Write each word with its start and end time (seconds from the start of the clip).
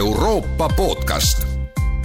Euroopa 0.00 0.68
podcast. 0.76 1.46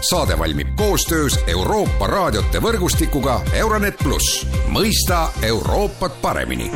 saade 0.10 0.40
valmib 0.40 0.68
koostöös 0.76 1.40
Euroopa 1.48 2.08
raadiote 2.08 2.60
võrgustikuga 2.60 3.40
Euronet 3.54 3.96
pluss, 4.04 4.48
mõista 4.68 5.30
Euroopat 5.42 6.18
paremini 6.22 6.68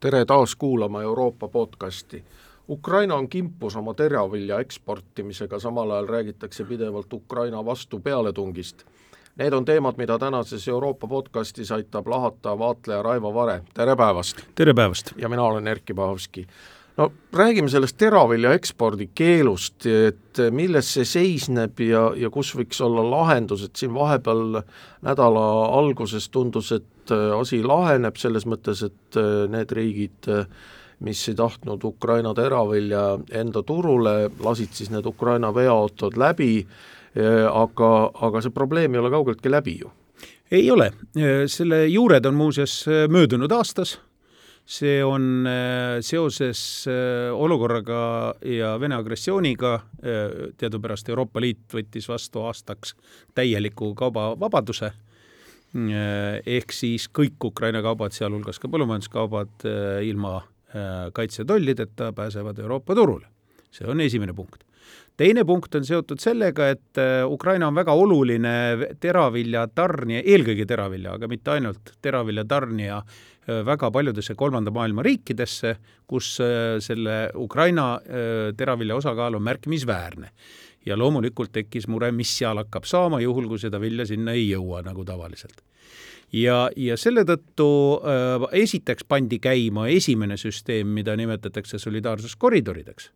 tere 0.00 0.24
taas 0.24 0.56
kuulama 0.56 1.02
Euroopa 1.02 1.48
podcasti. 1.48 2.24
Ukraina 2.68 3.14
on 3.14 3.28
kimpus 3.28 3.76
oma 3.76 3.94
teravilja 3.94 4.60
eksportimisega, 4.60 5.58
samal 5.58 5.90
ajal 5.90 6.08
räägitakse 6.08 6.64
pidevalt 6.64 7.12
Ukraina 7.12 7.64
vastu 7.64 8.00
pealetungist. 8.00 8.84
Need 9.40 9.52
on 9.52 9.64
teemad, 9.64 9.96
mida 9.96 10.18
tänases 10.18 10.68
Euroopa 10.68 11.06
podcastis 11.08 11.70
aitab 11.72 12.08
lahata 12.12 12.58
vaatleja 12.58 13.02
Raivo 13.02 13.30
Vare, 13.34 13.62
tere 13.74 13.94
päevast! 13.96 14.42
tere 14.54 14.74
päevast! 14.74 15.12
ja 15.16 15.28
mina 15.28 15.42
olen 15.42 15.66
Erkki 15.66 15.94
Pahovski 15.94 16.44
no 16.96 17.12
räägime 17.32 17.68
sellest 17.72 17.96
teravilja 17.96 18.52
ekspordi 18.52 19.06
keelust, 19.14 19.86
et 19.86 20.42
milles 20.52 20.92
see 20.92 21.08
seisneb 21.08 21.80
ja, 21.80 22.02
ja 22.20 22.28
kus 22.30 22.52
võiks 22.52 22.82
olla 22.84 23.06
lahendus, 23.10 23.64
et 23.64 23.80
siin 23.80 23.96
vahepeal 23.96 24.60
nädala 25.08 25.46
alguses 25.78 26.28
tundus, 26.28 26.74
et 26.76 27.16
asi 27.38 27.62
laheneb 27.64 28.20
selles 28.20 28.44
mõttes, 28.44 28.84
et 28.84 29.22
need 29.56 29.72
riigid, 29.72 30.32
mis 31.00 31.28
ei 31.32 31.40
tahtnud 31.40 31.88
Ukraina 31.94 32.36
teravilja 32.36 33.06
enda 33.40 33.64
turule, 33.64 34.18
lasid 34.44 34.76
siis 34.76 34.92
need 34.92 35.08
Ukraina 35.08 35.54
veoautod 35.54 36.20
läbi, 36.20 36.66
aga, 37.16 37.88
aga 38.26 38.42
see 38.44 38.54
probleem 38.54 38.94
ei 38.94 39.00
ole 39.00 39.10
kaugeltki 39.10 39.50
läbi 39.50 39.78
ju. 39.80 39.90
ei 40.50 40.70
ole, 40.70 40.92
selle 41.46 41.86
juured 41.88 42.26
on 42.26 42.38
muuseas 42.38 42.84
möödunud 43.10 43.52
aastas 43.52 43.98
see 44.70 45.00
on 45.04 45.46
seoses 46.00 46.60
olukorraga 47.34 48.34
ja 48.46 48.74
Vene 48.80 48.94
agressiooniga, 48.94 49.72
teadupärast 50.58 51.08
Euroopa 51.10 51.42
Liit 51.42 51.74
võttis 51.74 52.06
vastu 52.08 52.44
aastaks 52.46 52.94
täieliku 53.34 53.92
kaubavabaduse, 53.98 54.92
ehk 56.46 56.74
siis 56.74 57.08
kõik 57.10 57.50
Ukraina 57.50 57.82
kaubad, 57.82 58.14
sealhulgas 58.14 58.62
ka 58.62 58.70
põllumajanduskaubad, 58.70 59.66
ilma 60.06 60.38
kaitsetollideta 61.12 62.12
pääsevad 62.14 62.58
Euroopa 62.58 62.94
turule. 62.94 63.26
see 63.70 63.86
on 63.86 64.00
esimene 64.00 64.32
punkt 64.34 64.64
teine 65.16 65.44
punkt 65.44 65.74
on 65.74 65.84
seotud 65.84 66.20
sellega, 66.22 66.70
et 66.72 67.00
Ukraina 67.28 67.68
on 67.68 67.74
väga 67.76 67.92
oluline 67.92 68.52
teravilja 69.00 69.66
tarnija, 69.74 70.22
eelkõige 70.24 70.64
teravilja, 70.66 71.18
aga 71.18 71.28
mitte 71.28 71.52
ainult 71.58 71.92
teravilja 72.00 72.46
tarnija 72.48 73.02
Äh, 73.50 73.62
väga 73.66 73.90
paljudesse 73.90 74.34
kolmanda 74.36 74.70
maailma 74.70 75.02
riikidesse, 75.02 75.76
kus 76.08 76.34
äh, 76.44 76.76
selle 76.84 77.30
Ukraina 77.34 77.94
äh, 77.96 78.50
teravilja 78.56 78.96
osakaal 78.96 79.38
on 79.38 79.42
märkimisväärne. 79.42 80.30
ja 80.86 80.96
loomulikult 80.96 81.52
tekkis 81.52 81.84
mure, 81.92 82.08
mis 82.12 82.30
seal 82.38 82.56
hakkab 82.56 82.86
saama, 82.88 83.18
juhul 83.20 83.48
kui 83.50 83.58
seda 83.60 83.76
vilja 83.80 84.06
sinna 84.08 84.32
ei 84.32 84.46
jõua, 84.48 84.80
nagu 84.80 85.04
tavaliselt 85.04 85.60
ja, 86.32 86.70
ja 86.76 86.96
selle 86.96 87.26
tõttu 87.28 87.66
äh, 88.00 88.46
esiteks 88.62 89.04
pandi 89.04 89.38
käima 89.38 89.88
esimene 89.92 90.38
süsteem, 90.40 90.88
mida 90.88 91.16
nimetatakse 91.20 91.78
solidaarsuskoridorideks. 91.78 93.10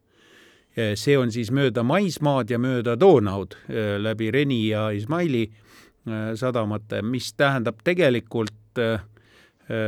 See 0.74 1.16
on 1.18 1.30
siis 1.32 1.52
mööda 1.54 1.84
maismaad 1.86 2.50
ja 2.50 2.58
mööda 2.58 2.96
Donaud 3.00 3.54
äh, 3.54 3.94
läbi 4.02 4.30
Reni 4.34 4.66
ja 4.68 4.88
Izmaili 4.90 5.44
äh, 5.46 6.34
sadamate, 6.34 7.02
mis 7.02 7.32
tähendab 7.38 7.82
tegelikult 7.84 8.52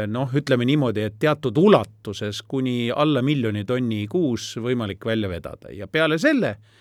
noh, 0.06 0.30
ütleme 0.38 0.64
niimoodi, 0.64 1.02
et 1.04 1.16
teatud 1.18 1.58
ulatuses 1.58 2.38
kuni 2.48 2.86
alla 2.94 3.18
miljoni 3.20 3.64
tonni 3.66 4.06
kuus 4.08 4.52
võimalik 4.62 5.02
välja 5.04 5.28
vedada. 5.28 5.72
Ja 5.74 5.88
peale 5.90 6.20
selle 6.22 6.52
äh, 6.54 6.76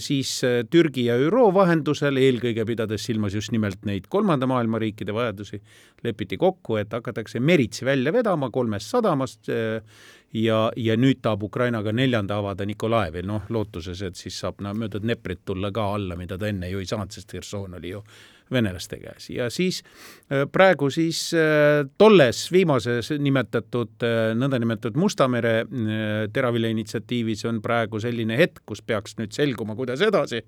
siis 0.00 0.30
äh, 0.46 0.62
Türgi 0.70 1.04
ja 1.08 1.18
ÜRO 1.20 1.48
vahendusel, 1.54 2.16
eelkõige 2.16 2.64
pidades 2.68 3.04
silmas 3.04 3.34
just 3.36 3.52
nimelt 3.52 3.84
neid 3.88 4.06
kolmanda 4.08 4.48
maailma 4.48 4.80
riikide 4.80 5.12
vajadusi, 5.12 5.60
lepiti 6.04 6.38
kokku, 6.40 6.78
et 6.80 6.92
hakatakse 6.92 7.40
meritsi 7.40 7.84
välja 7.84 8.12
vedama 8.12 8.48
kolmest 8.54 8.88
sadamast 8.94 9.50
ja, 10.32 10.62
ja 10.76 10.96
nüüd 10.96 11.20
tahab 11.22 11.44
Ukraina 11.48 11.82
ka 11.84 11.92
neljanda 11.92 12.38
avada 12.40 12.66
Nikolaevi, 12.68 13.22
noh, 13.28 13.44
lootuses, 13.52 14.02
et 14.08 14.16
siis 14.16 14.40
saab 14.40 14.62
no, 14.64 14.72
mööda 14.76 15.02
Dneprit 15.02 15.44
tulla 15.44 15.72
ka 15.74 15.90
alla, 15.98 16.16
mida 16.16 16.38
ta 16.38 16.48
enne 16.48 16.70
ju 16.72 16.80
ei 16.80 16.88
saanud, 16.88 17.12
sest 17.12 17.36
Herson 17.36 17.76
oli 17.80 17.92
ju 17.92 18.02
venelaste 18.52 18.98
käes. 19.02 19.28
Ja 19.30 19.48
siis 19.50 19.82
äh, 20.32 20.46
praegu 20.52 20.90
siis 20.90 21.20
äh, 21.36 21.84
tolles 21.98 22.46
viimases 22.52 23.12
nimetatud 23.18 24.06
äh, 24.06 24.32
nõndanimetatud 24.38 24.98
Musta 24.98 25.28
mere 25.30 25.62
teravilja 26.32 26.72
initsiatiivis 26.74 27.44
on 27.48 27.62
praegu 27.62 28.00
selline 28.02 28.36
hetk, 28.38 28.62
kus 28.66 28.82
peaks 28.82 29.16
nüüd 29.18 29.34
selguma, 29.36 29.76
kuidas 29.78 30.02
edasi, 30.04 30.42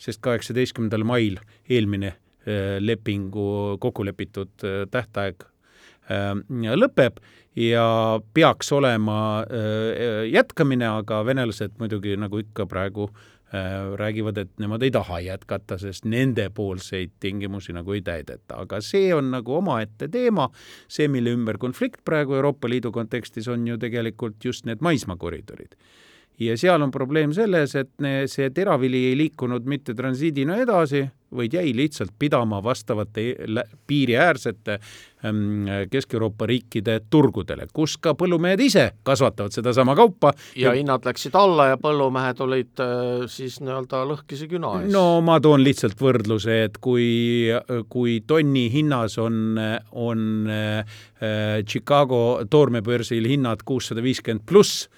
sest 0.00 0.22
kaheksateistkümnendal 0.24 1.04
mail 1.06 1.38
eelmine 1.70 2.16
lepingu 2.82 3.78
kokku 3.78 4.02
lepitud 4.02 4.64
tähtaeg 4.90 5.44
lõpeb 6.82 7.20
ja 7.54 7.84
peaks 8.34 8.72
olema 8.74 9.44
jätkamine, 10.26 10.88
aga 10.88 11.20
venelased 11.28 11.78
muidugi 11.78 12.16
nagu 12.18 12.42
ikka 12.42 12.66
praegu 12.66 13.12
räägivad, 13.96 14.38
et 14.38 14.52
nemad 14.62 14.82
ei 14.82 14.90
taha 14.90 15.20
jätkata, 15.20 15.76
sest 15.78 16.06
nendepoolseid 16.08 17.18
tingimusi 17.20 17.74
nagu 17.76 17.92
ei 17.92 18.02
täideta, 18.02 18.62
aga 18.64 18.80
see 18.84 19.10
on 19.14 19.30
nagu 19.34 19.58
omaette 19.58 20.08
teema, 20.12 20.48
see, 20.88 21.08
mille 21.12 21.34
ümber 21.36 21.58
konflikt 21.60 22.00
praegu 22.04 22.38
Euroopa 22.38 22.70
Liidu 22.70 22.92
kontekstis 22.92 23.48
on 23.52 23.66
ju 23.68 23.78
tegelikult 23.80 24.40
just 24.44 24.66
need 24.68 24.80
maismaakoridorid 24.80 25.76
ja 26.46 26.58
seal 26.60 26.82
on 26.82 26.90
probleem 26.90 27.32
selles, 27.36 27.74
et 27.78 28.12
see 28.30 28.50
teravili 28.54 29.06
ei 29.10 29.18
liikunud 29.18 29.66
mitte 29.68 29.94
transiidina 29.94 30.58
edasi, 30.62 31.04
vaid 31.36 31.54
jäi 31.56 31.72
lihtsalt 31.76 32.10
pidama 32.18 32.62
vastavate 32.62 33.22
piiriäärsete 33.86 34.78
ähm, 35.24 35.64
Kesk-Euroopa 35.90 36.46
riikide 36.46 37.00
turgudele, 37.10 37.66
kus 37.72 37.96
ka 37.96 38.14
põllumehed 38.18 38.60
ise 38.60 38.90
kasvatavad 39.02 39.54
sedasama 39.54 39.96
kaupa. 39.96 40.32
ja 40.56 40.74
hinnad 40.76 41.06
läksid 41.08 41.36
alla 41.38 41.70
ja 41.72 41.78
põllumehed 41.80 42.42
olid 42.44 42.82
äh, 42.84 43.24
siis 43.32 43.60
nii-öelda 43.64 44.02
lõhkise 44.10 44.48
küna 44.50 44.74
ees. 44.82 44.92
no 44.92 45.20
ma 45.24 45.38
toon 45.40 45.64
lihtsalt 45.64 46.00
võrdluse, 46.00 46.58
et 46.66 46.76
kui, 46.80 47.48
kui 47.88 48.20
tonni 48.26 48.68
hinnas 48.72 49.18
on, 49.22 49.56
on 49.92 50.26
äh, 50.52 50.98
Chicago 51.68 52.42
toormebörsil 52.50 53.28
hinnad 53.30 53.64
kuussada 53.64 54.04
viiskümmend 54.04 54.44
pluss, 54.48 54.88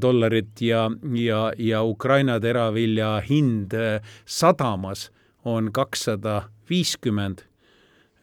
dollarit 0.00 0.60
ja, 0.60 0.90
ja, 1.14 1.52
ja 1.58 1.82
Ukraina 1.82 2.40
teravilja 2.40 3.18
hind 3.28 3.74
äh, 3.74 4.00
sadamas 4.26 5.10
on 5.44 5.72
kakssada 5.72 6.48
viiskümmend. 6.70 7.44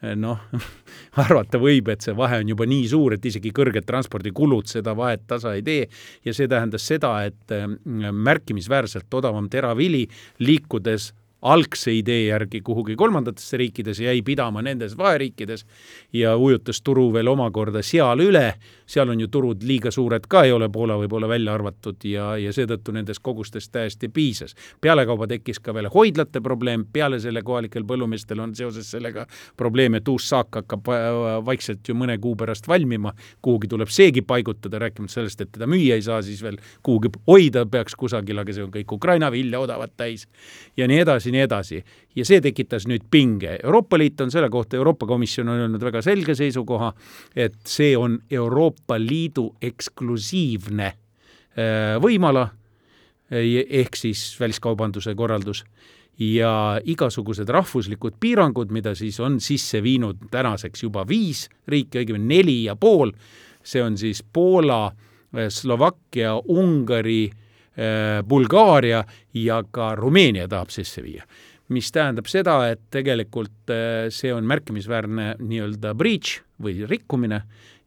Äh, 0.04 0.16
noh, 0.20 0.42
arvata 1.24 1.60
võib, 1.62 1.88
et 1.92 2.04
see 2.04 2.16
vahe 2.16 2.42
on 2.44 2.52
juba 2.52 2.68
nii 2.68 2.88
suur, 2.92 3.16
et 3.16 3.24
isegi 3.24 3.54
kõrged 3.56 3.88
transpordikulud 3.88 4.68
seda 4.68 4.96
vahet 4.96 5.24
tasa 5.26 5.54
ei 5.56 5.64
tee. 5.66 5.86
Ja 6.24 6.34
see 6.36 6.48
tähendas 6.50 6.86
seda, 6.86 7.14
et 7.24 7.56
märkimisväärselt 7.86 9.14
odavam 9.16 9.48
teravili 9.52 10.04
liikudes 10.44 11.12
algse 11.46 11.92
idee 11.94 12.26
järgi 12.26 12.60
kuhugi 12.66 12.96
kolmandatesse 12.96 13.56
riikidesse, 13.60 14.04
jäi 14.04 14.22
pidama 14.26 14.62
nendes 14.62 14.96
vaheriikides 14.98 15.64
ja 16.12 16.36
ujutas 16.36 16.82
turu 16.82 17.08
veel 17.14 17.28
omakorda 17.30 17.82
seal 17.86 18.20
üle, 18.24 18.54
seal 18.86 19.10
on 19.12 19.20
ju 19.20 19.28
turud 19.32 19.62
liiga 19.66 19.90
suured 19.94 20.26
ka, 20.28 20.42
ei 20.46 20.52
ole 20.52 20.68
Poola 20.72 20.96
võib-olla 20.98 21.28
välja 21.30 21.54
arvatud 21.54 22.02
ja, 22.08 22.32
ja 22.40 22.52
seetõttu 22.54 22.94
nendest 22.96 23.22
kogustest 23.22 23.72
täiesti 23.72 24.08
piisas. 24.08 24.54
pealekauba 24.80 25.26
tekkis 25.30 25.60
ka 25.62 25.74
veel 25.74 25.88
hoidlate 25.94 26.40
probleem, 26.42 26.86
peale 26.92 27.20
selle 27.22 27.42
kohalikel 27.46 27.86
põllumeestel 27.86 28.42
on 28.42 28.54
seoses 28.54 28.90
sellega 28.90 29.26
probleem, 29.56 29.94
et 29.94 30.08
uus 30.08 30.28
saak 30.28 30.60
hakkab 30.60 30.90
vaikselt 31.46 31.88
ju 31.88 31.94
mõne 31.94 32.18
kuu 32.18 32.34
pärast 32.36 32.68
valmima, 32.68 33.12
kuhugi 33.42 33.70
tuleb 33.70 33.90
seegi 33.92 34.22
paigutada, 34.26 34.80
rääkimata 34.82 35.20
sellest, 35.20 35.40
et 35.40 35.52
teda 35.52 35.68
müüa 35.70 35.98
ei 35.98 36.02
saa, 36.02 36.22
siis 36.26 36.42
veel 36.42 36.58
kuhugi 36.82 37.12
hoida 37.28 37.66
peaks 37.70 37.94
kusagil, 37.94 38.42
aga 38.42 38.54
see 38.54 38.64
on 38.66 38.72
kõik 38.74 38.96
Ukraina 38.98 39.30
vilja 39.32 39.60
odavat 39.62 39.94
täis. 39.96 40.26
Ja 40.76 40.88
nii 40.90 41.02
edasi, 41.04 41.32
nii 41.36 41.44
edasi. 41.44 41.82
ja 42.16 42.24
see 42.24 42.40
tekitas 42.40 42.86
nüüd 42.88 43.04
pinge. 43.10 43.58
Euroopa 43.62 43.98
Liit 44.00 44.20
on 44.24 44.30
selle 44.32 44.48
kohta, 44.50 44.76
Euroopa 44.76 45.06
Komisjon 45.06 45.48
on 45.52 45.60
öelnud 45.66 45.82
väga 45.84 46.02
selge 46.02 46.34
seisukoha, 46.34 46.92
et 47.36 47.58
see 47.68 47.96
on 47.96 48.18
Euroopa 48.30 48.98
Liidu 48.98 49.50
eksklusiivne 49.62 50.86
äh, 50.86 51.96
võimala, 52.02 52.48
ehk 53.30 53.96
siis 53.98 54.36
väliskaubanduse 54.38 55.14
korraldus 55.18 55.64
ja 56.22 56.80
igasugused 56.84 57.48
rahvuslikud 57.50 58.14
piirangud, 58.22 58.70
mida 58.72 58.94
siis 58.94 59.18
on 59.20 59.40
sisse 59.42 59.82
viinud 59.82 60.28
tänaseks 60.30 60.86
juba 60.86 61.02
viis 61.08 61.48
riiki, 61.68 62.04
õigemini 62.04 62.30
neli 62.30 62.60
ja 62.68 62.76
pool, 62.78 63.10
see 63.66 63.82
on 63.82 63.98
siis 63.98 64.22
Poola, 64.22 64.92
Slovakkia, 65.50 66.36
Ungari 66.38 67.26
Äh, 67.26 67.45
Bulgaaria 68.28 69.02
ja 69.34 69.62
ka 69.70 69.94
Rumeenia 69.94 70.48
tahab 70.48 70.70
sisse 70.72 71.02
viia. 71.04 71.26
mis 71.68 71.88
tähendab 71.92 72.28
seda, 72.30 72.68
et 72.70 72.80
tegelikult 72.94 73.72
äh, 73.74 74.06
see 74.14 74.30
on 74.30 74.46
märkimisväärne 74.46 75.32
nii-öelda 75.42 75.96
breach 75.98 76.36
või 76.62 76.86
rikkumine 76.86 77.40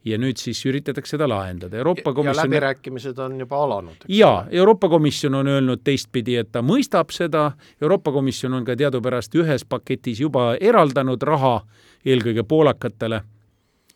ja 0.04 0.18
nüüd 0.20 0.36
siis 0.40 0.60
üritatakse 0.68 1.16
seda 1.16 1.28
lahendada. 1.28 1.76
Euroopa 1.80 2.12
Komisjon 2.12 2.36
ja 2.36 2.44
läbirääkimised 2.44 3.18
on 3.18 3.40
juba 3.40 3.62
alanud. 3.64 4.04
jaa, 4.08 4.46
Euroopa 4.50 4.88
Komisjon 4.88 5.34
on 5.34 5.48
öelnud 5.48 5.80
teistpidi, 5.84 6.36
et 6.36 6.52
ta 6.52 6.60
mõistab 6.60 7.12
seda, 7.12 7.52
Euroopa 7.80 8.12
Komisjon 8.12 8.54
on 8.54 8.64
ka 8.64 8.76
teadupärast 8.76 9.34
ühes 9.34 9.64
paketis 9.64 10.20
juba 10.20 10.54
eraldanud 10.60 11.22
raha 11.22 11.60
eelkõige 12.04 12.44
poolakatele 12.44 13.22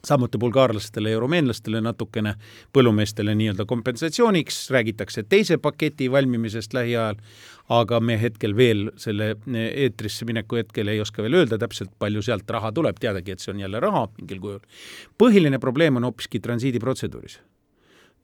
samuti 0.04 0.38
bulgaarlastele 0.38 1.14
ja 1.14 1.20
rumeenlastele 1.22 1.80
natukene, 1.84 2.34
põllumeestele 2.76 3.34
nii-öelda 3.38 3.66
kompensatsiooniks, 3.68 4.68
räägitakse 4.74 5.24
teise 5.28 5.58
paketi 5.58 6.10
valmimisest 6.12 6.74
lähiajal, 6.76 7.16
aga 7.72 8.00
me 8.00 8.18
hetkel 8.20 8.56
veel 8.56 8.90
selle 9.00 9.34
eetrisse 9.64 10.28
mineku 10.28 10.60
hetkel 10.60 10.92
ei 10.92 11.00
oska 11.00 11.24
veel 11.24 11.40
öelda 11.40 11.58
täpselt, 11.58 11.92
palju 11.98 12.22
sealt 12.22 12.50
raha 12.50 12.72
tuleb, 12.72 13.00
teadagi, 13.00 13.32
et 13.32 13.44
see 13.44 13.54
on 13.54 13.64
jälle 13.64 13.80
raha 13.80 14.06
mingil 14.18 14.40
kujul. 14.40 14.62
põhiline 15.18 15.58
probleem 15.58 15.96
on 15.96 16.10
hoopiski 16.10 16.40
transiidiprotseduuris 16.44 17.40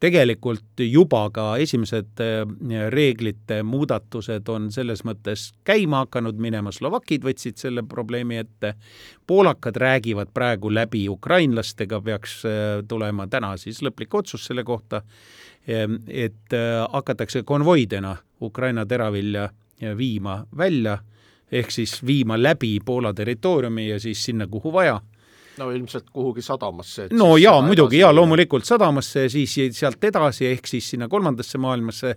tegelikult 0.00 0.80
juba 0.80 1.26
ka 1.34 1.44
esimesed 1.60 2.20
äh, 2.24 2.44
reeglite 2.92 3.60
muudatused 3.66 4.48
on 4.48 4.70
selles 4.72 5.04
mõttes 5.04 5.50
käima 5.68 6.04
hakanud 6.06 6.40
minema, 6.40 6.72
slovakid 6.72 7.24
võtsid 7.26 7.60
selle 7.60 7.84
probleemi 7.88 8.40
ette, 8.40 8.74
poolakad 9.28 9.76
räägivad 9.80 10.32
praegu 10.34 10.72
läbi 10.72 11.04
ukrainlastega, 11.12 12.00
peaks 12.04 12.40
äh, 12.48 12.80
tulema 12.88 13.28
täna 13.28 13.54
siis 13.60 13.82
lõplik 13.84 14.16
otsus 14.22 14.48
selle 14.48 14.64
kohta, 14.64 15.02
ähm, 15.68 16.00
et 16.08 16.56
hakatakse 16.92 17.44
konvoidena 17.44 18.16
Ukraina 18.40 18.86
teravilja 18.88 19.50
viima 19.96 20.40
välja, 20.56 20.98
ehk 21.52 21.72
siis 21.72 21.98
viima 22.06 22.38
läbi 22.40 22.78
Poola 22.84 23.12
territooriumi 23.14 23.88
ja 23.88 24.00
siis 24.00 24.24
sinna, 24.24 24.46
kuhu 24.46 24.72
vaja 24.72 25.00
no 25.58 25.70
ilmselt 25.70 26.10
kuhugi 26.12 26.42
sadamasse. 26.42 27.08
no 27.12 27.36
jaa, 27.36 27.60
muidugi, 27.62 27.98
jaa, 27.98 28.14
loomulikult 28.14 28.64
sadamasse 28.64 29.26
ja 29.26 29.30
siis 29.30 29.54
sealt 29.72 30.04
edasi, 30.04 30.46
ehk 30.46 30.66
siis 30.66 30.90
sinna 30.90 31.08
kolmandasse 31.08 31.58
maailmasse, 31.58 32.14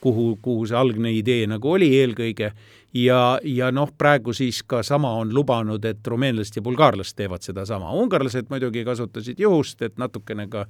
kuhu, 0.00 0.38
kuhu 0.42 0.66
see 0.66 0.78
algne 0.78 1.12
idee 1.16 1.46
nagu 1.50 1.72
oli 1.72 1.90
eelkõige, 1.98 2.52
ja, 2.94 3.20
ja 3.42 3.70
noh, 3.74 3.92
praegu 3.98 4.34
siis 4.36 4.62
ka 4.66 4.82
sama 4.82 5.14
on 5.20 5.34
lubanud, 5.34 5.84
et 5.84 6.06
rumeenlased 6.06 6.60
ja 6.60 6.62
bulgaarlased 6.62 7.16
teevad 7.16 7.42
sedasama. 7.42 7.92
ungarlased 7.92 8.50
muidugi 8.50 8.84
kasutasid 8.84 9.40
juhust, 9.40 9.82
et 9.82 9.98
natukene 9.98 10.48
ka 10.48 10.66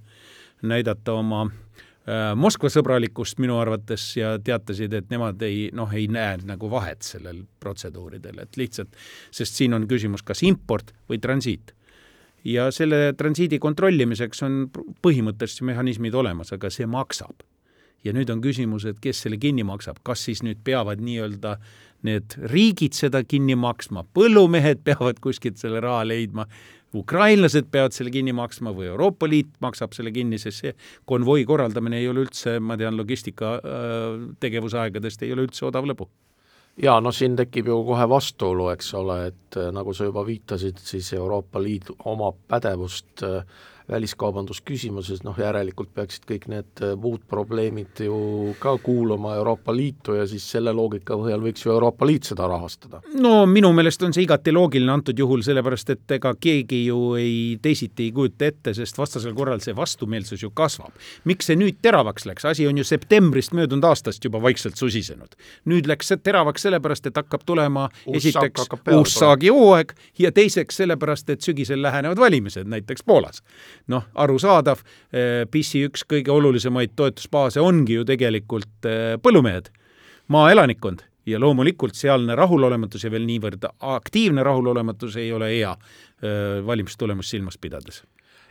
näidata 0.63 1.13
oma 1.13 1.45
äh, 1.45 2.33
Moskva 2.37 2.71
sõbralikkust 2.73 3.41
minu 3.43 3.59
arvates 3.61 4.17
ja 4.17 4.37
teatasid, 4.39 4.93
et 4.93 5.11
nemad 5.11 5.43
ei, 5.43 5.69
noh, 5.73 5.93
ei 5.93 6.09
näe 6.09 6.39
nagu 6.47 6.71
vahet 6.71 7.03
sellel 7.03 7.45
protseduuridel, 7.61 8.45
et 8.47 8.61
lihtsalt, 8.61 8.97
sest 9.31 9.61
siin 9.61 9.75
on 9.75 9.89
küsimus 9.91 10.25
kas 10.25 10.43
import 10.47 10.95
või 11.11 11.21
transiit 11.21 11.75
ja 12.45 12.69
selle 12.75 13.15
transiidi 13.19 13.59
kontrollimiseks 13.63 14.45
on 14.47 14.61
põhimõtteliselt 15.05 15.67
mehhanismid 15.71 16.15
olemas, 16.15 16.53
aga 16.53 16.71
see 16.73 16.87
maksab. 16.87 17.45
ja 18.05 18.13
nüüd 18.13 18.29
on 18.29 18.43
küsimus, 18.45 18.85
et 18.85 18.99
kes 19.01 19.23
selle 19.25 19.39
kinni 19.41 19.65
maksab, 19.65 19.97
kas 20.05 20.27
siis 20.27 20.43
nüüd 20.45 20.59
peavad 20.65 21.01
nii-öelda 21.01 21.55
need 22.05 22.35
riigid 22.53 22.93
seda 22.93 23.23
kinni 23.25 23.57
maksma, 23.57 24.03
põllumehed 24.13 24.83
peavad 24.85 25.23
kuskilt 25.25 25.57
selle 25.57 25.81
raha 25.81 26.03
leidma, 26.05 26.45
ukrainlased 26.95 27.71
peavad 27.73 27.97
selle 27.97 28.13
kinni 28.13 28.35
maksma 28.37 28.75
või 28.77 28.91
Euroopa 28.91 29.29
Liit 29.31 29.57
maksab 29.65 29.97
selle 29.97 30.13
kinni, 30.13 30.37
sest 30.39 30.61
see 30.61 30.75
konvoi 31.09 31.47
korraldamine 31.49 32.03
ei 32.03 32.11
ole 32.11 32.27
üldse, 32.27 32.59
ma 32.61 32.77
tean, 32.77 32.99
logistika 33.01 33.57
äh, 33.57 34.29
tegevusaegadest 34.45 35.25
ei 35.25 35.33
ole 35.33 35.49
üldse 35.49 35.65
odav 35.71 35.89
lõbu 35.89 36.11
jaa, 36.83 37.01
no 37.01 37.13
siin 37.13 37.37
tekib 37.37 37.69
ju 37.71 37.79
kohe 37.87 38.09
vastuolu, 38.09 38.69
eks 38.75 38.95
ole, 38.99 39.19
et 39.31 39.59
äh, 39.61 39.71
nagu 39.75 39.95
sa 39.95 40.09
juba 40.09 40.25
viitasid, 40.27 40.81
siis 40.83 41.13
Euroopa 41.15 41.63
Liit 41.63 41.91
omab 42.05 42.41
pädevust 42.49 43.23
äh, 43.23 43.45
väliskaubandusküsimuses, 43.89 45.21
noh 45.27 45.37
järelikult 45.39 45.91
peaksid 45.95 46.25
kõik 46.29 46.47
need 46.49 46.81
äh, 46.81 46.95
muud 46.97 47.21
probleemid 47.29 48.01
ju 48.07 48.55
ka 48.61 48.79
kuuluma 48.81 49.35
Euroopa 49.37 49.75
Liitu 49.77 50.15
ja 50.17 50.25
siis 50.29 50.47
selle 50.55 50.73
loogika 50.73 51.19
põhjal 51.21 51.43
võiks 51.45 51.67
ju 51.67 51.73
Euroopa 51.75 52.07
Liit 52.09 52.25
seda 52.31 52.49
rahastada. 52.49 53.03
no 53.21 53.35
minu 53.47 53.73
meelest 53.77 54.03
on 54.07 54.17
see 54.17 54.25
igati 54.25 54.55
loogiline 54.57 54.93
antud 54.93 55.19
juhul, 55.19 55.43
sellepärast 55.45 55.93
et 55.93 56.15
ega 56.17 56.33
keegi 56.41 56.81
ju 56.87 57.01
ei, 57.21 57.59
teisiti 57.63 58.09
ei 58.09 58.15
kujuta 58.17 58.49
ette, 58.49 58.75
sest 58.75 58.99
vastasel 58.99 59.35
korral 59.37 59.61
see 59.61 59.77
vastumeelsus 59.77 60.43
ju 60.43 60.51
kasvab. 60.51 60.97
miks 61.29 61.53
see 61.53 61.61
nüüd 61.61 61.83
teravaks 61.85 62.25
läks, 62.25 62.49
asi 62.49 62.67
on 62.67 62.81
ju 62.81 62.89
septembrist 62.89 63.53
möödunud 63.53 63.85
aastast 63.85 64.25
juba 64.25 64.41
vaikselt 64.43 64.81
susisenud. 64.81 65.37
nüüd 65.69 65.91
läks 65.91 66.09
see 66.09 66.23
teravaks 66.25 66.65
sellepärast, 66.65 67.13
et 67.13 67.21
hakkab 67.21 67.45
tulema 67.45 67.91
uus 68.07 68.25
esiteks 68.25 68.71
uus 68.97 69.19
saagihooaeg 69.21 69.93
ja 70.19 70.33
teiseks 70.33 70.81
sellepärast, 70.81 71.31
et 71.31 71.45
sügisel 71.45 71.83
lähenevad 71.85 72.17
valimised 72.17 72.65
näiteks 72.65 73.05
Poolas 73.05 73.45
noh, 73.93 74.07
arusaadav, 74.15 74.83
eh, 75.13 75.45
PIS-i 75.51 75.85
üks 75.89 76.07
kõige 76.09 76.33
olulisemaid 76.35 76.95
toetusbaase 76.97 77.61
ongi 77.61 77.99
ju 77.99 78.07
tegelikult 78.09 78.89
eh, 78.89 79.17
põllumehed, 79.23 79.71
maaelanikkond 80.33 81.05
ja 81.27 81.41
loomulikult 81.41 81.97
sealne 81.97 82.37
rahulolematus 82.37 83.05
ja 83.05 83.13
veel 83.13 83.25
niivõrd 83.29 83.65
aktiivne 83.81 84.45
rahulolematus 84.45 85.17
ei 85.21 85.33
ole 85.33 85.53
hea 85.53 85.73
eh, 85.73 86.61
valimistulemust 86.67 87.37
silmas 87.37 87.59
pidades 87.61 88.03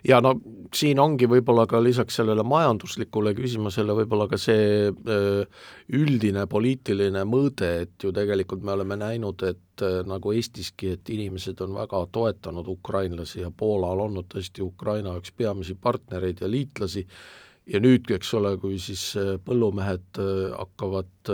ja 0.07 0.19
no 0.21 0.33
siin 0.75 0.99
ongi 0.99 1.27
võib-olla 1.29 1.65
ka 1.69 1.79
lisaks 1.83 2.17
sellele 2.19 2.43
majanduslikule 2.47 3.33
küsimusele 3.37 3.95
võib-olla 4.01 4.27
ka 4.31 4.39
see 4.41 4.89
üldine 5.93 6.45
poliitiline 6.49 7.23
mõõde, 7.29 7.69
et 7.85 8.03
ju 8.03 8.11
tegelikult 8.15 8.65
me 8.65 8.75
oleme 8.75 8.97
näinud, 8.99 9.45
et 9.47 9.85
nagu 10.07 10.33
Eestiski, 10.35 10.93
et 10.97 11.13
inimesed 11.13 11.61
on 11.65 11.77
väga 11.77 12.03
toetanud 12.13 12.67
ukrainlasi 12.75 13.41
ja 13.41 13.51
Poola 13.55 13.93
on 13.95 14.05
olnud 14.07 14.29
tõesti 14.33 14.65
Ukraina 14.65 15.15
üks 15.19 15.33
peamisi 15.37 15.75
partnereid 15.79 16.43
ja 16.43 16.51
liitlasi, 16.51 17.05
ja 17.67 17.79
nüüd, 17.79 18.09
eks 18.11 18.33
ole, 18.39 18.55
kui 18.61 18.77
siis 18.81 19.13
põllumehed 19.45 20.19
hakkavad 20.57 21.31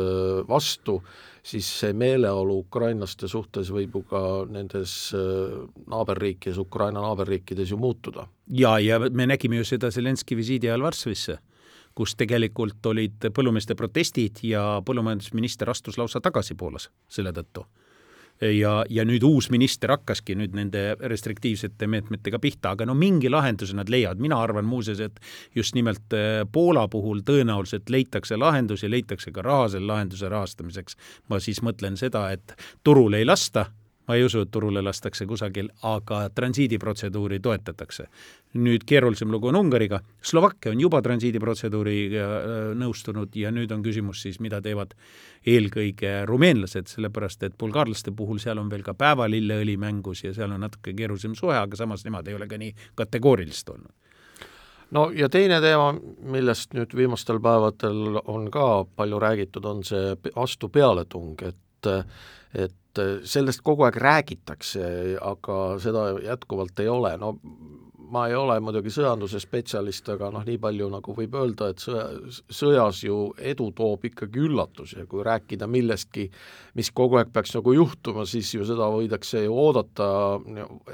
vastu, 0.49 0.99
siis 1.43 1.67
see 1.81 1.93
meeleolu 1.97 2.59
ukrainlaste 2.63 3.27
suhtes 3.31 3.71
võib 3.73 3.95
ju 3.97 4.03
ka 4.09 4.21
nendes 4.51 4.93
äh, 5.17 5.55
naaberriikides, 5.89 6.59
Ukraina 6.61 7.03
naaberriikides 7.03 7.71
ju 7.73 7.77
muutuda. 7.77 8.27
jaa, 8.47 8.79
ja 8.79 8.99
me 8.99 9.27
nägime 9.27 9.61
ju 9.61 9.65
seda 9.65 9.91
Zelenski 9.91 10.35
visiidi 10.35 10.69
ajal 10.69 10.83
Varssavisse, 10.83 11.39
kus 11.95 12.15
tegelikult 12.15 12.85
olid 12.85 13.29
põllumeeste 13.35 13.75
protestid 13.75 14.43
ja 14.43 14.81
põllumajandusminister 14.85 15.69
astus 15.69 15.97
lausa 15.97 16.21
tagasi 16.21 16.55
Poolas 16.55 16.89
selle 17.09 17.33
tõttu 17.35 17.65
ja, 18.41 18.74
ja 18.89 19.06
nüüd 19.07 19.24
uus 19.27 19.50
minister 19.51 19.91
hakkaski 19.94 20.36
nüüd 20.39 20.56
nende 20.57 20.83
restriktiivsete 21.00 21.88
meetmetega 21.91 22.39
pihta, 22.41 22.74
aga 22.75 22.88
no 22.88 22.95
mingi 22.97 23.31
lahenduse 23.31 23.75
nad 23.77 23.91
leiavad, 23.91 24.21
mina 24.24 24.39
arvan 24.41 24.68
muuseas, 24.69 25.02
et 25.04 25.19
just 25.56 25.75
nimelt 25.78 26.16
äh, 26.16 26.44
Poola 26.52 26.87
puhul 26.92 27.23
tõenäoliselt 27.28 27.92
leitakse 27.92 28.37
lahendus 28.40 28.83
ja 28.83 28.92
leitakse 28.92 29.33
ka 29.35 29.44
raha 29.45 29.68
selle 29.75 29.92
lahenduse 29.92 30.30
rahastamiseks. 30.30 30.95
ma 31.30 31.40
siis 31.40 31.61
mõtlen 31.66 31.97
seda, 31.99 32.30
et 32.31 32.56
turule 32.83 33.19
ei 33.19 33.28
lasta 33.28 33.69
ma 34.09 34.16
ei 34.18 34.23
usu, 34.25 34.42
et 34.42 34.49
turule 34.51 34.81
lastakse 34.81 35.28
kusagil, 35.30 35.69
aga 35.85 36.23
transiidiprotseduuri 36.33 37.39
toetatakse. 37.45 38.07
nüüd 38.57 38.81
keerulisem 38.89 39.30
lugu 39.30 39.47
on 39.47 39.56
Ungariga, 39.59 39.99
Slovakkia 40.21 40.71
on 40.71 40.80
juba 40.81 41.01
transiidiprotseduuriga 41.06 42.23
äh, 42.25 42.56
nõustunud 42.73 43.35
ja 43.37 43.51
nüüd 43.54 43.71
on 43.71 43.83
küsimus 43.85 44.23
siis, 44.25 44.39
mida 44.42 44.61
teevad 44.66 44.95
eelkõige 45.45 46.25
rumeenlased, 46.25 46.89
sellepärast 46.89 47.45
et 47.45 47.57
bulgaarlaste 47.57 48.11
puhul 48.11 48.42
seal 48.42 48.57
on 48.57 48.73
veel 48.73 48.81
ka 48.83 48.97
päevalilleõli 48.97 49.78
mängus 49.78 50.23
ja 50.25 50.33
seal 50.33 50.57
on 50.57 50.66
natuke 50.66 50.97
keerulisem 50.97 51.37
suhe, 51.37 51.56
aga 51.57 51.78
samas 51.78 52.06
nemad 52.06 52.28
ei 52.28 52.39
ole 52.39 52.49
ka 52.49 52.57
nii 52.57 52.73
kategoorilised 52.97 53.69
olnud 53.69 53.94
no 54.92 55.09
ja 55.13 55.30
teine 55.30 55.61
teema, 55.61 55.94
millest 56.33 56.73
nüüd 56.73 56.97
viimastel 56.97 57.37
päevadel 57.44 58.21
on 58.25 58.49
ka 58.49 58.85
palju 58.97 59.21
räägitud, 59.21 59.66
on 59.66 59.83
see 59.85 60.16
vastupealetung, 60.35 61.35
et 61.45 61.57
et 61.88 63.02
sellest 63.24 63.62
kogu 63.64 63.86
aeg 63.88 64.00
räägitakse, 64.02 64.86
aga 65.21 65.59
seda 65.80 66.09
jätkuvalt 66.26 66.80
ei 66.83 66.90
ole, 66.92 67.14
no 67.21 67.36
ma 68.09 68.26
ei 68.28 68.36
ole 68.36 68.56
muidugi 68.64 68.92
sõjanduse 68.94 69.40
spetsialist, 69.42 70.07
aga 70.14 70.30
noh, 70.33 70.44
nii 70.45 70.57
palju 70.62 70.88
nagu 70.92 71.14
võib 71.16 71.36
öelda, 71.38 71.69
et 71.71 71.83
sõja, 71.83 72.06
sõjas 72.54 73.04
ju 73.06 73.18
edu 73.52 73.69
toob 73.78 74.07
ikkagi 74.09 74.42
üllatusi 74.48 75.00
ja 75.02 75.06
kui 75.09 75.24
rääkida 75.26 75.68
millestki, 75.69 76.26
mis 76.80 76.90
kogu 76.95 77.19
aeg 77.19 77.31
peaks 77.33 77.54
nagu 77.57 77.74
juhtuma, 77.76 78.26
siis 78.30 78.52
ju 78.56 78.66
seda 78.68 78.90
võidakse 78.94 79.44
ju 79.45 79.54
oodata, 79.66 80.09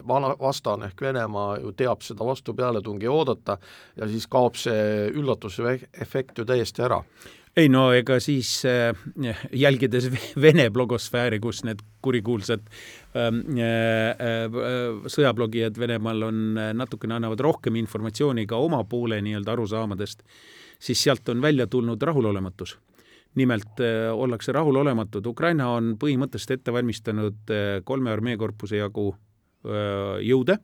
vana, 0.07 0.33
vastane 0.41 0.91
ehk 0.91 1.05
Venemaa 1.07 1.59
ju 1.63 1.71
teab 1.77 2.03
seda 2.05 2.27
vastupealetungi 2.27 3.09
oodata 3.11 3.57
ja 3.95 4.11
siis 4.11 4.27
kaob 4.31 4.59
see 4.59 5.09
üllatuse 5.15 5.77
efekt 5.93 6.39
ju 6.39 6.47
täiesti 6.47 6.83
ära 6.85 7.01
ei 7.55 7.69
no 7.71 7.85
ega 7.95 8.17
siis 8.23 8.49
äh, 8.67 8.95
jälgides 9.55 10.09
Vene 10.41 10.67
blogosfääri, 10.73 11.39
kus 11.43 11.63
need 11.67 11.81
kurikuulsad 12.03 12.65
ähm, 13.15 13.41
äh, 13.55 14.11
äh, 14.11 15.05
sõjablogijad 15.11 15.79
Venemaal 15.79 16.27
on 16.27 16.41
natukene 16.75 17.17
annavad 17.17 17.43
rohkem 17.45 17.79
informatsiooni 17.79 18.45
ka 18.49 18.59
oma 18.59 18.83
poole 18.89 19.21
nii-öelda 19.23 19.55
arusaamadest, 19.55 20.25
siis 20.79 21.03
sealt 21.07 21.29
on 21.31 21.41
välja 21.41 21.67
tulnud 21.67 22.01
rahulolematus. 22.01 22.77
Nimelt 23.35 23.81
ollakse 24.15 24.53
rahulolematud, 24.55 25.25
Ukraina 25.27 25.67
on 25.75 25.97
põhimõtteliselt 25.99 26.53
ette 26.55 26.71
valmistanud 26.71 27.51
kolme 27.83 28.13
armeekorpuse 28.13 28.77
jagu 28.79 29.09
jõude, 30.23 30.55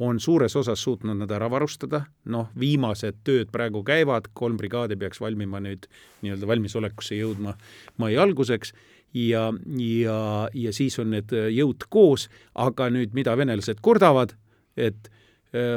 on 0.00 0.20
suures 0.20 0.56
osas 0.56 0.80
suutnud 0.82 1.18
nad 1.20 1.30
ära 1.36 1.50
varustada, 1.52 2.04
noh, 2.32 2.48
viimased 2.58 3.20
tööd 3.24 3.50
praegu 3.52 3.82
käivad, 3.84 4.30
kolm 4.34 4.56
brigaadi 4.60 4.96
peaks 5.00 5.20
valmima 5.20 5.60
nüüd 5.60 5.86
nii-öelda 6.24 6.48
valmisolekusse 6.48 7.18
jõudma 7.18 7.54
mai 8.00 8.16
alguseks 8.16 8.72
ja, 9.14 9.50
ja, 9.76 10.18
ja 10.54 10.72
siis 10.72 10.98
on 11.02 11.12
need 11.16 11.34
jõud 11.34 11.84
koos, 11.92 12.28
aga 12.54 12.88
nüüd 12.92 13.12
mida 13.16 13.36
venelased 13.36 13.82
kurdavad, 13.84 14.32
et 14.76 15.10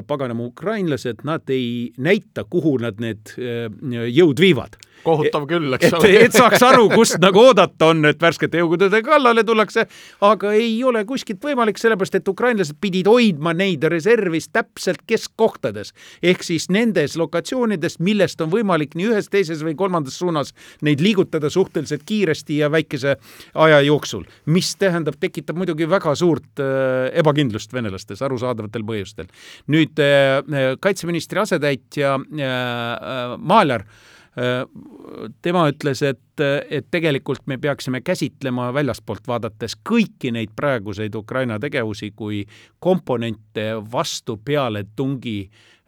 paganama 0.08 0.46
ukrainlased, 0.52 1.24
nad 1.26 1.50
ei 1.50 1.92
näita, 1.98 2.46
kuhu 2.46 2.78
nad 2.84 3.00
need 3.02 3.34
jõud 4.14 4.40
viivad 4.40 4.78
kohutav 5.04 5.46
küll, 5.48 5.74
eks 5.78 5.94
ole. 5.98 6.12
et 6.26 6.36
saaks 6.36 6.64
aru, 6.66 6.88
kust 6.94 7.20
nagu 7.24 7.42
oodata 7.42 7.92
on, 7.92 8.04
et 8.10 8.20
värskete 8.22 8.62
jõudude 8.62 9.02
kallale 9.06 9.44
tullakse, 9.48 9.86
aga 10.24 10.54
ei 10.58 10.76
ole 10.86 11.04
kuskilt 11.10 11.42
võimalik, 11.44 11.80
sellepärast 11.82 12.20
et 12.20 12.32
ukrainlased 12.32 12.80
pidid 12.82 13.10
hoidma 13.10 13.54
neid 13.58 13.84
reservis 13.92 14.50
täpselt 14.54 15.04
keskkohtades. 15.10 15.94
ehk 16.24 16.44
siis 16.44 16.70
nendes 16.70 17.18
lokatsioonides, 17.20 18.00
millest 18.00 18.42
on 18.42 18.52
võimalik 18.54 18.96
nii 18.96 19.12
ühes, 19.12 19.30
teises 19.30 19.64
või 19.64 19.76
kolmandas 19.80 20.18
suunas 20.20 20.54
neid 20.82 21.02
liigutada 21.04 21.50
suhteliselt 21.50 22.04
kiiresti 22.06 22.58
ja 22.62 22.72
väikese 22.72 23.18
aja 23.54 23.82
jooksul, 23.82 24.24
mis 24.46 24.76
tähendab, 24.76 25.20
tekitab 25.20 25.58
muidugi 25.60 25.90
väga 25.90 26.16
suurt 26.16 26.64
äh, 26.64 27.12
ebakindlust 27.20 27.74
venelastes 27.74 28.22
arusaadavatel 28.22 28.86
põhjustel. 28.88 29.28
nüüd 29.68 30.00
äh, 30.00 30.76
kaitseministri 30.80 31.40
asetäitja 31.40 32.16
äh, 32.16 32.44
äh, 32.44 33.38
Maaler 33.38 33.84
äh, 33.84 34.13
tema 35.42 35.64
ütles, 35.70 36.02
et, 36.02 36.42
et 36.70 36.88
tegelikult 36.92 37.44
me 37.46 37.60
peaksime 37.62 38.02
käsitlema 38.02 38.72
väljaspoolt 38.74 39.28
vaadates 39.30 39.76
kõiki 39.90 40.32
neid 40.34 40.56
praeguseid 40.56 41.16
Ukraina 41.16 41.60
tegevusi 41.62 42.12
kui 42.18 42.42
komponente 42.82 43.68
vastu 43.92 44.40
pealetungi 44.46 45.38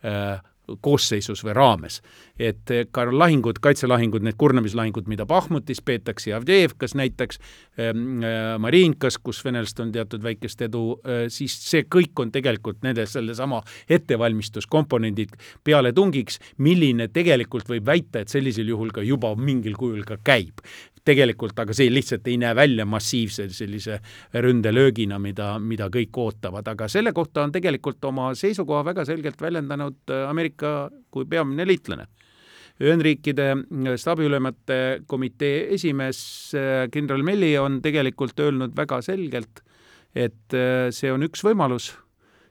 äh, 0.06 0.38
koosseisus 0.82 1.44
või 1.46 1.54
raames. 1.56 2.02
et 2.40 2.72
ka 2.92 3.06
lahingud, 3.12 3.62
kaitselahingud, 3.64 4.24
need 4.26 4.36
kurnamislahingud, 4.38 5.08
mida 5.08 5.26
Bahmutis 5.26 5.80
peetakse 5.82 6.30
ja 6.30 6.38
Avdejevkas 6.38 6.96
näiteks 6.96 7.40
ähm,, 7.80 8.24
äh, 8.24 8.58
Mariinkas, 8.60 9.18
kus 9.18 9.40
venelased 9.46 9.80
on 9.80 9.92
teatud 9.96 10.24
väikest 10.24 10.62
edu 10.68 10.84
äh,, 10.98 11.26
siis 11.32 11.56
see 11.70 11.86
kõik 11.96 12.20
on 12.20 12.34
tegelikult 12.36 12.84
nende 12.84 13.06
sellesama 13.08 13.62
ettevalmistuskomponendid 13.90 15.38
pealetungiks, 15.64 16.40
milline 16.58 17.08
tegelikult 17.08 17.70
võib 17.70 17.88
väita, 17.88 18.26
et 18.26 18.34
sellisel 18.34 18.68
juhul 18.74 18.92
ka 18.92 19.06
juba 19.06 19.36
mingil 19.36 19.80
kujul 19.80 20.04
ka 20.04 20.20
käib 20.24 20.60
tegelikult 21.06 21.60
aga 21.62 21.76
see 21.76 21.92
lihtsalt 21.94 22.28
ei 22.30 22.38
näe 22.42 22.56
välja 22.58 22.86
massiivse 22.90 23.48
sellise 23.54 24.00
ründelöögina, 24.34 25.20
mida, 25.22 25.56
mida 25.62 25.90
kõik 25.94 26.18
ootavad, 26.22 26.68
aga 26.74 26.90
selle 26.92 27.14
kohta 27.16 27.46
on 27.46 27.54
tegelikult 27.56 28.04
oma 28.10 28.32
seisukoha 28.38 28.84
väga 28.90 29.06
selgelt 29.08 29.42
väljendanud 29.42 30.14
äh, 30.14 30.30
Ameerika 30.30 30.76
kui 31.14 31.28
peamine 31.30 31.68
liitlane. 31.68 32.08
Ühendriikide 32.82 33.54
staabiülemate 34.02 34.80
komitee 35.08 35.68
esimees 35.78 36.20
äh, 36.58 36.88
kindral 36.92 37.24
Melli 37.24 37.54
on 37.62 37.80
tegelikult 37.86 38.40
öelnud 38.44 38.76
väga 38.76 39.00
selgelt, 39.06 39.62
et 40.16 40.58
äh, 40.58 40.90
see 40.96 41.14
on 41.14 41.24
üks 41.28 41.46
võimalus, 41.46 41.94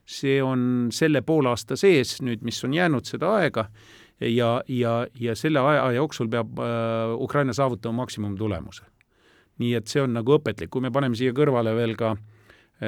see 0.04 0.38
on 0.44 0.88
selle 0.92 1.24
poolaasta 1.24 1.76
sees 1.80 2.18
nüüd, 2.24 2.44
mis 2.44 2.62
on 2.64 2.76
jäänud 2.76 3.08
seda 3.08 3.34
aega 3.40 3.68
ja, 4.20 4.62
ja, 4.68 5.06
ja 5.20 5.34
selle 5.36 5.60
aja 5.60 5.92
jooksul 5.92 6.28
peab 6.28 6.58
äh, 6.58 7.14
Ukraina 7.18 7.52
saavutama 7.52 8.04
maksimumtulemuse. 8.04 8.84
nii 9.58 9.74
et 9.78 9.86
see 9.86 10.02
on 10.02 10.10
nagu 10.16 10.34
õpetlik, 10.34 10.70
kui 10.70 10.82
me 10.82 10.90
paneme 10.90 11.14
siia 11.14 11.32
kõrvale 11.32 11.74
veel 11.76 11.92
ka 11.98 12.16
äh, 12.16 12.22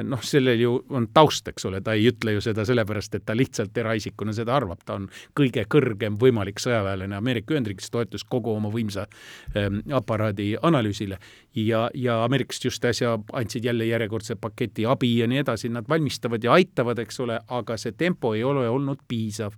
noh, 0.03 0.21
sellel 0.23 0.59
ju 0.59 0.73
on 0.89 1.07
taust, 1.13 1.47
eks 1.47 1.65
ole, 1.69 1.79
ta 1.81 1.93
ei 1.95 2.07
ütle 2.09 2.33
ju 2.35 2.41
seda 2.43 2.65
sellepärast, 2.67 3.15
et 3.15 3.25
ta 3.25 3.35
lihtsalt 3.37 3.77
eraisikuna 3.77 4.33
seda 4.35 4.55
arvab, 4.57 4.81
ta 4.85 4.97
on 4.99 5.07
kõige 5.37 5.63
kõrgem 5.71 6.17
võimalik 6.19 6.59
sõjaväelane 6.61 7.17
Ameerika 7.17 7.55
Ühendriikides, 7.55 7.91
toetus 7.93 8.25
kogu 8.27 8.53
oma 8.55 8.71
võimsa 8.73 9.07
ähm, 9.55 9.79
aparaadi 9.95 10.53
analüüsile. 10.61 11.19
Ja, 11.55 11.87
ja 11.95 12.21
ameeriklased 12.25 12.69
just 12.69 12.85
äsja 12.85 13.15
andsid 13.33 13.65
jälle 13.65 13.87
järjekordse 13.87 14.35
paketi 14.35 14.85
abi 14.85 15.17
ja 15.21 15.27
nii 15.27 15.43
edasi, 15.45 15.71
nad 15.73 15.87
valmistavad 15.89 16.43
ja 16.43 16.57
aitavad, 16.57 16.99
eks 16.99 17.23
ole, 17.23 17.39
aga 17.47 17.77
see 17.79 17.95
tempo 17.97 18.35
ei 18.35 18.43
ole 18.43 18.67
olnud 18.69 19.07
piisav 19.07 19.55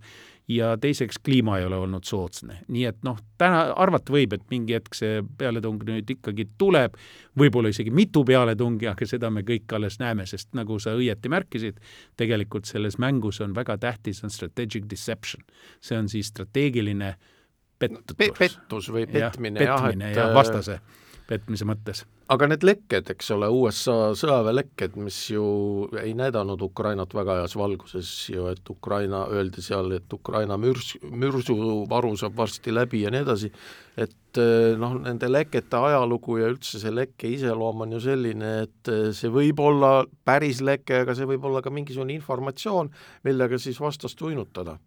ja 0.49 0.77
teiseks 0.81 1.19
kliima 1.25 1.57
ei 1.59 1.65
ole 1.65 1.77
olnud 1.77 2.03
soodsne. 2.03 2.59
nii 2.67 2.85
et 2.89 3.03
noh, 3.05 3.19
täna 3.37 3.61
arvata 3.77 4.13
võib, 4.13 4.33
et 4.33 4.45
mingi 4.49 4.73
hetk 4.73 4.97
see 4.97 5.21
pealetung 5.37 5.83
nüüd 5.85 6.09
ikkagi 6.09 6.47
tuleb, 6.57 6.97
võib-olla 7.39 7.69
isegi 7.69 7.93
mitu 7.93 8.23
pealetungi, 8.25 8.89
aga 8.89 9.07
seda 9.07 9.29
me 9.33 9.43
kõik 9.47 9.69
alles 9.77 9.99
näeme, 10.01 10.25
sest 10.29 10.53
nagu 10.57 10.79
sa 10.81 10.95
õieti 10.97 11.29
märkisid, 11.29 11.79
tegelikult 12.17 12.69
selles 12.69 12.97
mängus 12.97 13.41
on 13.45 13.53
väga 13.55 13.77
tähtis, 13.77 14.23
on 14.23 14.33
strategic 14.33 14.89
deception. 14.89 15.43
see 15.81 15.97
on 15.97 16.09
siis 16.09 16.33
strateegiline 16.33 17.15
pettus 17.79 18.17
Pe. 18.17 18.31
pettus 18.37 18.89
või 18.91 19.05
petmine 19.07 19.63
ja, 19.63 19.77
petmine 19.77 20.11
jah, 20.11 20.11
et 20.11 20.17
ja 20.17 20.33
vastase 20.35 20.79
petmise 21.29 21.65
mõttes 21.65 22.05
aga 22.29 22.47
need 22.51 22.63
lekked, 22.65 23.09
eks 23.15 23.31
ole, 23.33 23.47
USA 23.49 24.11
sõjaväelekked, 24.17 24.97
mis 25.01 25.17
ju 25.33 25.45
ei 25.97 26.13
näidanud 26.17 26.61
Ukrainat 26.61 27.13
väga 27.17 27.39
heas 27.39 27.55
valguses 27.57 28.11
ju, 28.29 28.45
et 28.51 28.69
Ukraina, 28.69 29.23
öeldi 29.33 29.63
seal, 29.65 29.89
et 29.97 30.13
Ukraina 30.13 30.57
mürs, 30.61 30.93
mürsuvaru 31.01 32.13
saab 32.21 32.37
varsti 32.37 32.73
läbi 32.75 33.01
ja 33.05 33.13
nii 33.13 33.23
edasi, 33.25 33.49
et 33.99 34.39
eh, 34.39 34.75
noh, 34.79 34.97
nende 35.03 35.29
lekete 35.29 35.79
ajalugu 35.79 36.39
ja 36.41 36.49
üldse 36.51 36.81
see 36.81 36.93
lekke 36.93 37.31
iseloom 37.35 37.85
on 37.85 37.95
ju 37.97 38.01
selline, 38.03 38.51
et 38.67 38.91
eh, 38.91 39.09
see 39.15 39.31
võib 39.33 39.59
olla 39.63 40.03
päris 40.27 40.63
leke, 40.65 41.03
aga 41.03 41.15
see 41.17 41.27
võib 41.29 41.47
olla 41.49 41.63
ka 41.65 41.73
mingisugune 41.73 42.15
informatsioon, 42.17 42.91
millega 43.27 43.59
siis 43.61 43.79
vastast 43.81 44.21
uinutada. 44.21 44.77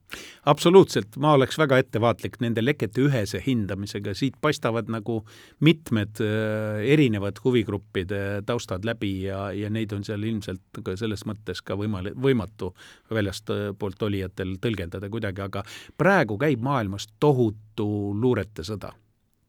absoluutselt, 0.47 1.16
ma 1.16 1.35
oleks 1.38 1.59
väga 1.59 1.81
ettevaatlik 1.83 2.40
nende 2.45 2.64
lekete 2.64 3.07
ühese 3.07 3.42
hindamisega, 3.45 4.14
siit 4.14 4.38
paistavad 4.40 4.90
nagu 4.92 5.23
mitmed 5.61 6.21
erinevad 6.23 7.23
erinevad 7.23 7.37
huvigruppide 7.45 8.42
taustad 8.47 8.85
läbi 8.85 9.23
ja, 9.23 9.52
ja 9.52 9.71
neid 9.71 9.92
on 9.92 10.04
seal 10.04 10.23
ilmselt 10.23 10.83
ka 10.85 10.97
selles 10.97 11.25
mõttes 11.26 11.62
ka 11.62 11.75
võimal-, 11.75 12.12
võimatu 12.14 12.73
väljastpoolt 13.11 14.02
olijatel 14.02 14.57
tõlgendada 14.62 15.11
kuidagi, 15.11 15.42
aga 15.42 15.62
praegu 15.97 16.38
käib 16.38 16.62
maailmas 16.62 17.09
tohutu 17.21 17.72
luurete 17.81 18.62
sõda 18.67 18.93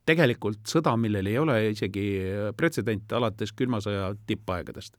tegelikult 0.06 0.68
sõda, 0.68 0.96
millel 1.00 1.30
ei 1.32 1.38
ole 1.40 1.58
isegi 1.72 2.04
pretsedente 2.58 3.16
alates 3.16 3.54
külma 3.56 3.80
sõja 3.84 4.12
tippaegadest. 4.28 4.98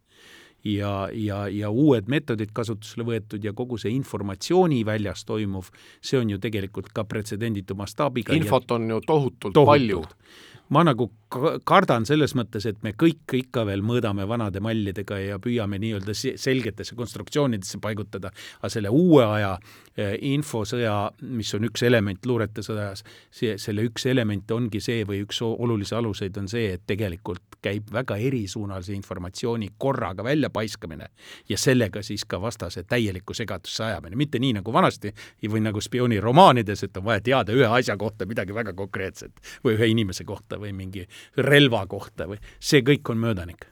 ja, 0.65 1.09
ja, 1.13 1.43
ja 1.53 1.71
uued 1.71 2.09
meetodid 2.09 2.55
kasutusele 2.57 3.05
võetud 3.05 3.45
ja 3.45 3.53
kogu 3.53 3.77
see 3.77 3.93
informatsiooni 3.93 4.81
väljas 4.87 5.27
toimuv, 5.29 5.69
see 6.01 6.19
on 6.19 6.31
ju 6.31 6.39
tegelikult 6.41 6.89
ka 6.93 7.05
pretsedenditu 7.05 7.75
mastaabiga. 7.75 8.33
infot 8.33 8.71
on 8.71 8.89
ju 8.91 9.01
tohutult, 9.01 9.53
tohutult. 9.53 9.67
palju 9.67 10.03
ma 10.75 10.83
nagu 10.87 11.09
kardan 11.67 12.07
selles 12.07 12.35
mõttes, 12.39 12.67
et 12.69 12.83
me 12.85 12.93
kõik 12.99 13.35
ikka 13.39 13.65
veel 13.67 13.83
mõõdame 13.87 14.27
vanade 14.29 14.63
mallidega 14.65 15.19
ja 15.23 15.39
püüame 15.43 15.79
nii-öelda 15.83 16.15
selgetesse 16.15 16.97
konstruktsioonidesse 16.99 17.81
paigutada, 17.83 18.31
aga 18.61 18.71
selle 18.73 18.93
uue 18.95 19.25
aja 19.25 19.55
eh, 19.97 20.15
infosõja, 20.31 20.95
mis 21.35 21.51
on 21.57 21.69
üks 21.69 21.85
element 21.87 22.27
luurete 22.27 22.63
sõjas, 22.67 23.05
see, 23.35 23.57
selle 23.59 23.87
üks 23.89 24.07
element 24.11 24.51
ongi 24.55 24.83
see 24.85 25.05
või 25.09 25.23
üks 25.25 25.41
olulisi 25.45 25.97
aluseid 25.99 26.39
on 26.43 26.51
see, 26.51 26.75
et 26.77 26.87
tegelikult 26.87 27.59
käib 27.65 27.89
väga 27.93 28.19
erisuunalise 28.21 28.95
informatsiooni 28.95 29.71
korraga 29.81 30.25
väljapaiskamine 30.25 31.09
ja 31.49 31.59
sellega 31.59 32.03
siis 32.05 32.27
ka 32.29 32.41
vastase 32.41 32.85
täielikku 32.89 33.35
segadusse 33.35 33.85
ajamine, 33.85 34.19
mitte 34.21 34.39
nii 34.43 34.59
nagu 34.61 34.73
vanasti 34.73 35.15
või 35.51 35.65
nagu 35.65 35.81
spiooniromaanides, 35.81 36.85
et 36.87 37.01
on 37.01 37.09
vaja 37.09 37.25
teada 37.25 37.57
ühe 37.57 37.69
asja 37.79 37.97
kohta 37.97 38.29
midagi 38.29 38.55
väga 38.55 38.75
konkreetset 38.77 39.41
või 39.65 39.79
ühe 39.79 39.91
inimese 39.95 40.27
kohta 40.29 40.61
või 40.65 40.75
mingi 40.77 41.07
relva 41.37 41.85
kohta 41.91 42.29
või 42.31 42.41
see 42.59 42.83
kõik 42.87 43.15
on 43.15 43.23
möödanik 43.29 43.69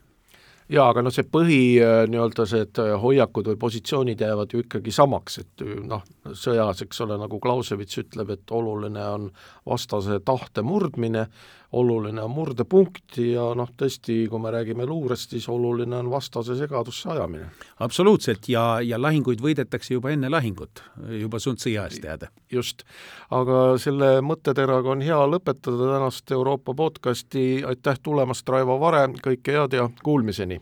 jaa, 0.70 0.88
aga 0.90 1.02
noh, 1.04 1.12
see 1.14 1.26
põhi 1.28 1.62
äh, 1.82 2.02
nii-öelda 2.10 2.46
need 2.52 2.82
äh, 2.82 2.92
hoiakud 3.02 3.52
või 3.52 3.58
positsioonid 3.60 4.22
jäävad 4.22 4.54
ju 4.54 4.62
ikkagi 4.64 4.94
samaks, 4.94 5.40
et 5.42 5.64
äh, 5.64 5.80
noh, 5.88 6.04
sõjas, 6.38 6.84
eks 6.84 7.02
ole, 7.04 7.18
nagu 7.20 7.40
Clausewitz 7.42 7.98
ütleb, 8.02 8.30
et 8.36 8.54
oluline 8.54 9.08
on 9.16 9.28
vastase 9.68 10.20
tahte 10.24 10.64
murdmine, 10.66 11.26
oluline 11.72 12.20
on 12.20 12.32
murdepunkt 12.34 13.16
ja 13.24 13.46
noh, 13.56 13.70
tõesti, 13.80 14.26
kui 14.28 14.40
me 14.42 14.52
räägime 14.52 14.84
luurest, 14.88 15.32
siis 15.32 15.48
oluline 15.48 15.96
on 16.02 16.10
vastase 16.12 16.56
segadusse 16.58 17.08
ajamine. 17.14 17.48
absoluutselt, 17.80 18.48
ja, 18.52 18.80
ja 18.84 19.00
lahinguid 19.00 19.40
võidetakse 19.44 19.96
juba 19.96 20.12
enne 20.12 20.30
lahingut, 20.32 20.84
juba 21.20 21.40
Sun 21.40 21.56
Tzu 21.56 21.72
ajast 21.72 22.02
teada. 22.04 22.28
just, 22.52 22.84
aga 23.30 23.78
selle 23.80 24.18
mõtteteraga 24.24 24.92
on 24.92 25.04
hea 25.04 25.20
lõpetada 25.28 25.94
tänast 25.94 26.30
Euroopa 26.30 26.74
podcasti, 26.76 27.64
aitäh 27.66 28.02
tulemast, 28.02 28.48
Raivo 28.48 28.78
Vare, 28.80 29.06
kõike 29.24 29.56
head 29.56 29.80
ja 29.80 29.88
kuulmiseni! 30.04 30.61